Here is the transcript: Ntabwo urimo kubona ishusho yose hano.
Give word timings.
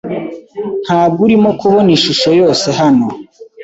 Ntabwo 0.85 1.19
urimo 1.25 1.49
kubona 1.59 1.89
ishusho 1.97 2.29
yose 2.41 2.67
hano. 2.79 3.07